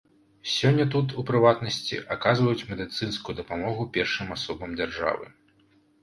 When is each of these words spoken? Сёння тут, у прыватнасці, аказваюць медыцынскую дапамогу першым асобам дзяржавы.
Сёння 0.51 0.85
тут, 0.93 1.07
у 1.21 1.25
прыватнасці, 1.29 1.99
аказваюць 2.15 2.67
медыцынскую 2.69 3.35
дапамогу 3.41 3.85
першым 3.99 4.33
асобам 4.37 4.73
дзяржавы. 4.79 5.29